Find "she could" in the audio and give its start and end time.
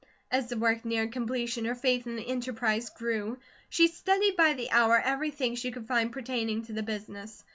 5.53-5.85